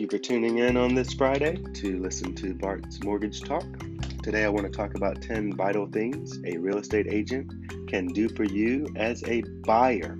you 0.00 0.08
for 0.08 0.18
tuning 0.18 0.58
in 0.58 0.76
on 0.76 0.94
this 0.94 1.14
Friday 1.14 1.56
to 1.72 1.98
listen 2.00 2.34
to 2.34 2.52
Bart's 2.52 3.02
Mortgage 3.02 3.40
Talk. 3.40 3.64
Today, 4.22 4.44
I 4.44 4.48
want 4.48 4.66
to 4.66 4.72
talk 4.72 4.94
about 4.94 5.22
10 5.22 5.54
vital 5.54 5.86
things 5.86 6.38
a 6.44 6.58
real 6.58 6.76
estate 6.76 7.06
agent 7.08 7.88
can 7.88 8.08
do 8.08 8.28
for 8.28 8.44
you 8.44 8.88
as 8.96 9.22
a 9.24 9.40
buyer. 9.64 10.18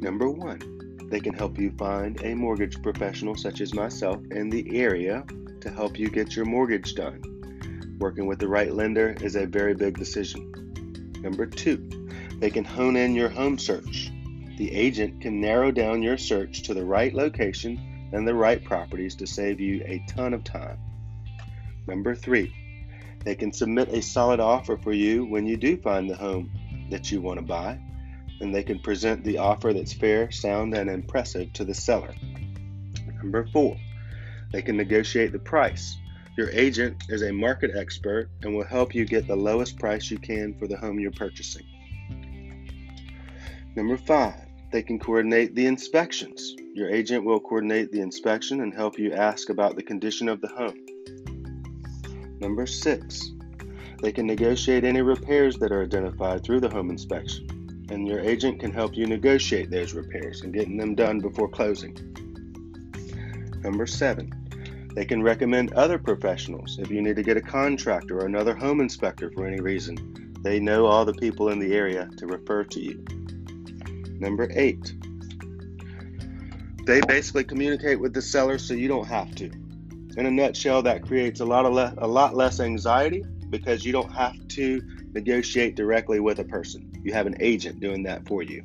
Number 0.00 0.28
one, 0.28 0.98
they 1.10 1.20
can 1.20 1.32
help 1.32 1.58
you 1.58 1.70
find 1.78 2.20
a 2.22 2.34
mortgage 2.34 2.82
professional 2.82 3.36
such 3.36 3.62
as 3.62 3.72
myself 3.72 4.20
in 4.32 4.50
the 4.50 4.78
area 4.78 5.24
to 5.60 5.70
help 5.70 5.98
you 5.98 6.10
get 6.10 6.36
your 6.36 6.44
mortgage 6.44 6.94
done. 6.94 7.96
Working 8.00 8.26
with 8.26 8.38
the 8.38 8.48
right 8.48 8.72
lender 8.74 9.16
is 9.22 9.34
a 9.34 9.46
very 9.46 9.74
big 9.74 9.96
decision. 9.96 11.14
Number 11.22 11.46
two, 11.46 12.08
they 12.38 12.50
can 12.50 12.64
hone 12.64 12.96
in 12.96 13.14
your 13.14 13.30
home 13.30 13.56
search. 13.56 14.10
The 14.58 14.74
agent 14.74 15.22
can 15.22 15.40
narrow 15.40 15.70
down 15.70 16.02
your 16.02 16.18
search 16.18 16.64
to 16.64 16.74
the 16.74 16.84
right 16.84 17.14
location 17.14 17.86
and 18.12 18.26
the 18.26 18.34
right 18.34 18.62
properties 18.64 19.14
to 19.16 19.26
save 19.26 19.60
you 19.60 19.82
a 19.84 20.04
ton 20.08 20.34
of 20.34 20.44
time. 20.44 20.78
Number 21.86 22.14
three, 22.14 22.54
they 23.24 23.34
can 23.34 23.52
submit 23.52 23.88
a 23.88 24.02
solid 24.02 24.40
offer 24.40 24.76
for 24.76 24.92
you 24.92 25.24
when 25.24 25.46
you 25.46 25.56
do 25.56 25.76
find 25.76 26.08
the 26.08 26.16
home 26.16 26.50
that 26.90 27.10
you 27.10 27.20
want 27.20 27.38
to 27.38 27.44
buy, 27.44 27.78
and 28.40 28.54
they 28.54 28.62
can 28.62 28.78
present 28.78 29.22
the 29.24 29.38
offer 29.38 29.72
that's 29.72 29.92
fair, 29.92 30.30
sound, 30.30 30.74
and 30.74 30.88
impressive 30.88 31.52
to 31.52 31.64
the 31.64 31.74
seller. 31.74 32.14
Number 33.22 33.46
four, 33.52 33.76
they 34.52 34.62
can 34.62 34.76
negotiate 34.76 35.32
the 35.32 35.38
price. 35.38 35.96
Your 36.36 36.50
agent 36.50 37.04
is 37.08 37.22
a 37.22 37.32
market 37.32 37.72
expert 37.76 38.30
and 38.42 38.54
will 38.54 38.64
help 38.64 38.94
you 38.94 39.04
get 39.04 39.26
the 39.26 39.36
lowest 39.36 39.78
price 39.78 40.10
you 40.10 40.18
can 40.18 40.58
for 40.58 40.66
the 40.66 40.76
home 40.76 40.98
you're 40.98 41.10
purchasing. 41.10 41.66
Number 43.76 43.98
five, 43.98 44.46
they 44.72 44.82
can 44.82 44.98
coordinate 44.98 45.54
the 45.54 45.66
inspections. 45.66 46.56
Your 46.72 46.88
agent 46.88 47.24
will 47.24 47.40
coordinate 47.40 47.90
the 47.90 48.00
inspection 48.00 48.60
and 48.60 48.72
help 48.72 48.98
you 48.98 49.12
ask 49.12 49.50
about 49.50 49.74
the 49.74 49.82
condition 49.82 50.28
of 50.28 50.40
the 50.40 50.48
home. 50.48 50.86
Number 52.40 52.64
six, 52.64 53.32
they 54.00 54.12
can 54.12 54.26
negotiate 54.26 54.84
any 54.84 55.02
repairs 55.02 55.56
that 55.58 55.72
are 55.72 55.82
identified 55.82 56.44
through 56.44 56.60
the 56.60 56.70
home 56.70 56.88
inspection, 56.88 57.86
and 57.90 58.06
your 58.06 58.20
agent 58.20 58.60
can 58.60 58.72
help 58.72 58.96
you 58.96 59.06
negotiate 59.06 59.68
those 59.68 59.94
repairs 59.94 60.42
and 60.42 60.54
getting 60.54 60.76
them 60.76 60.94
done 60.94 61.18
before 61.18 61.48
closing. 61.48 61.96
Number 63.64 63.86
seven, 63.86 64.32
they 64.94 65.04
can 65.04 65.22
recommend 65.22 65.72
other 65.74 65.98
professionals 65.98 66.78
if 66.78 66.88
you 66.88 67.02
need 67.02 67.16
to 67.16 67.22
get 67.24 67.36
a 67.36 67.42
contractor 67.42 68.20
or 68.20 68.26
another 68.26 68.54
home 68.54 68.80
inspector 68.80 69.30
for 69.32 69.44
any 69.44 69.60
reason. 69.60 70.34
They 70.42 70.60
know 70.60 70.86
all 70.86 71.04
the 71.04 71.14
people 71.14 71.48
in 71.48 71.58
the 71.58 71.74
area 71.74 72.08
to 72.16 72.26
refer 72.26 72.62
to 72.64 72.80
you. 72.80 73.04
Number 74.20 74.48
eight, 74.54 74.94
they 76.86 77.00
basically 77.02 77.44
communicate 77.44 78.00
with 78.00 78.14
the 78.14 78.22
seller 78.22 78.58
so 78.58 78.74
you 78.74 78.88
don't 78.88 79.06
have 79.06 79.34
to. 79.36 79.50
In 80.16 80.26
a 80.26 80.30
nutshell, 80.30 80.82
that 80.82 81.06
creates 81.06 81.40
a 81.40 81.44
lot 81.44 81.66
of 81.66 81.72
le- 81.72 81.94
a 81.98 82.06
lot 82.06 82.34
less 82.34 82.60
anxiety 82.60 83.22
because 83.48 83.84
you 83.84 83.92
don't 83.92 84.12
have 84.12 84.34
to 84.48 84.80
negotiate 85.14 85.76
directly 85.76 86.20
with 86.20 86.38
a 86.38 86.44
person. 86.44 86.90
You 87.04 87.12
have 87.12 87.26
an 87.26 87.36
agent 87.40 87.80
doing 87.80 88.02
that 88.04 88.26
for 88.26 88.42
you. 88.42 88.62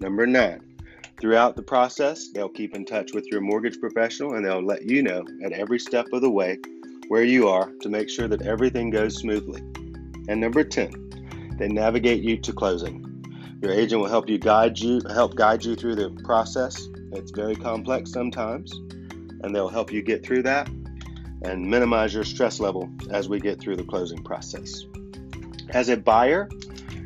Number 0.00 0.26
nine, 0.26 0.76
throughout 1.20 1.56
the 1.56 1.62
process, 1.62 2.28
they'll 2.32 2.48
keep 2.48 2.74
in 2.74 2.84
touch 2.84 3.12
with 3.12 3.26
your 3.26 3.40
mortgage 3.40 3.80
professional 3.80 4.34
and 4.34 4.44
they'll 4.44 4.64
let 4.64 4.84
you 4.84 5.02
know 5.02 5.24
at 5.44 5.52
every 5.52 5.78
step 5.78 6.06
of 6.12 6.20
the 6.20 6.30
way 6.30 6.58
where 7.08 7.24
you 7.24 7.48
are 7.48 7.70
to 7.80 7.88
make 7.88 8.08
sure 8.08 8.28
that 8.28 8.42
everything 8.42 8.90
goes 8.90 9.16
smoothly. 9.16 9.60
And 10.28 10.40
number 10.40 10.62
10, 10.62 11.56
they 11.58 11.68
navigate 11.68 12.22
you 12.22 12.36
to 12.38 12.52
closing. 12.52 13.07
Your 13.60 13.72
agent 13.72 14.00
will 14.00 14.08
help 14.08 14.28
you 14.28 14.38
guide 14.38 14.78
you, 14.78 15.00
help 15.10 15.34
guide 15.34 15.64
you 15.64 15.74
through 15.74 15.96
the 15.96 16.10
process. 16.22 16.88
It's 17.12 17.32
very 17.32 17.56
complex 17.56 18.12
sometimes, 18.12 18.72
and 18.72 19.52
they'll 19.52 19.68
help 19.68 19.92
you 19.92 20.00
get 20.00 20.24
through 20.24 20.44
that 20.44 20.68
and 21.42 21.68
minimize 21.68 22.14
your 22.14 22.22
stress 22.22 22.60
level 22.60 22.88
as 23.10 23.28
we 23.28 23.40
get 23.40 23.60
through 23.60 23.74
the 23.74 23.84
closing 23.84 24.22
process. 24.22 24.84
As 25.70 25.88
a 25.88 25.96
buyer, 25.96 26.48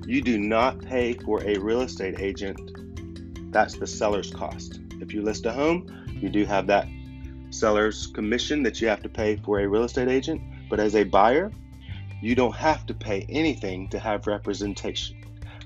you 0.06 0.20
do 0.20 0.38
not 0.38 0.78
pay 0.82 1.14
for 1.14 1.42
a 1.42 1.56
real 1.58 1.80
estate 1.80 2.20
agent. 2.20 2.60
That's 3.50 3.78
the 3.78 3.86
seller's 3.86 4.30
cost. 4.30 4.78
If 5.00 5.14
you 5.14 5.22
list 5.22 5.46
a 5.46 5.52
home, 5.52 5.86
you 6.20 6.28
do 6.28 6.44
have 6.44 6.66
that 6.66 6.86
seller's 7.48 8.08
commission 8.08 8.62
that 8.64 8.78
you 8.78 8.88
have 8.88 9.02
to 9.02 9.08
pay 9.08 9.36
for 9.36 9.60
a 9.60 9.66
real 9.66 9.84
estate 9.84 10.08
agent. 10.08 10.42
But 10.68 10.80
as 10.80 10.96
a 10.96 11.04
buyer, 11.04 11.50
you 12.20 12.34
don't 12.34 12.54
have 12.54 12.84
to 12.86 12.94
pay 12.94 13.24
anything 13.30 13.88
to 13.88 13.98
have 13.98 14.26
representation. 14.26 15.21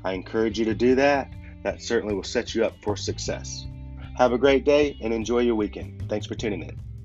I 0.06 0.12
encourage 0.12 0.56
you 0.56 0.64
to 0.66 0.74
do 0.74 0.94
that. 0.94 1.32
That 1.64 1.82
certainly 1.82 2.14
will 2.14 2.22
set 2.22 2.54
you 2.54 2.64
up 2.64 2.76
for 2.80 2.96
success. 2.96 3.66
Have 4.16 4.32
a 4.32 4.38
great 4.38 4.64
day 4.64 4.96
and 5.02 5.12
enjoy 5.12 5.40
your 5.40 5.56
weekend. 5.56 6.08
Thanks 6.08 6.26
for 6.26 6.36
tuning 6.36 6.62
in. 6.62 6.95